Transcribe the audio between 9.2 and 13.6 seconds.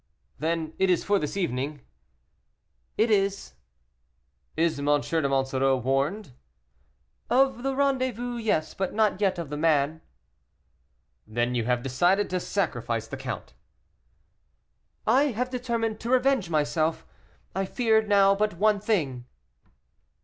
yet of the man." "Then you have decided to sacrifice the count?"